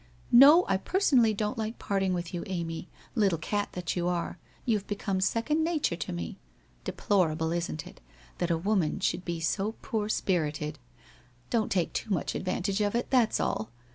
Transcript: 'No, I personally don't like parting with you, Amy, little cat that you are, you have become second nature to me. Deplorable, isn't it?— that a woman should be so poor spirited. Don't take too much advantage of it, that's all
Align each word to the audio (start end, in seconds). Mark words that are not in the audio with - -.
'No, 0.31 0.65
I 0.67 0.77
personally 0.77 1.31
don't 1.31 1.59
like 1.59 1.77
parting 1.77 2.15
with 2.15 2.33
you, 2.33 2.43
Amy, 2.47 2.89
little 3.13 3.37
cat 3.37 3.69
that 3.73 3.95
you 3.95 4.07
are, 4.07 4.39
you 4.65 4.75
have 4.77 4.87
become 4.87 5.21
second 5.21 5.63
nature 5.63 5.95
to 5.95 6.11
me. 6.11 6.39
Deplorable, 6.83 7.51
isn't 7.51 7.85
it?— 7.85 8.01
that 8.39 8.49
a 8.49 8.57
woman 8.57 8.99
should 8.99 9.23
be 9.23 9.39
so 9.39 9.73
poor 9.83 10.09
spirited. 10.09 10.79
Don't 11.51 11.71
take 11.71 11.93
too 11.93 12.09
much 12.09 12.33
advantage 12.33 12.81
of 12.81 12.95
it, 12.95 13.11
that's 13.11 13.39
all 13.39 13.69